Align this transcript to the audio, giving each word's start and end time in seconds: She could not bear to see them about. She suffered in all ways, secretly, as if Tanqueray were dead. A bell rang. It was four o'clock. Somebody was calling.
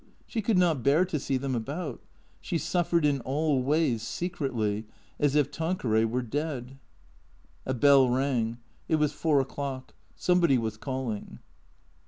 She 0.25 0.41
could 0.41 0.57
not 0.57 0.81
bear 0.81 1.05
to 1.05 1.19
see 1.19 1.37
them 1.37 1.53
about. 1.53 2.01
She 2.39 2.57
suffered 2.57 3.05
in 3.05 3.21
all 3.21 3.61
ways, 3.61 4.01
secretly, 4.01 4.87
as 5.19 5.35
if 5.35 5.51
Tanqueray 5.51 6.05
were 6.05 6.23
dead. 6.23 6.79
A 7.67 7.75
bell 7.75 8.09
rang. 8.09 8.57
It 8.89 8.95
was 8.95 9.13
four 9.13 9.39
o'clock. 9.39 9.93
Somebody 10.15 10.57
was 10.57 10.75
calling. 10.75 11.37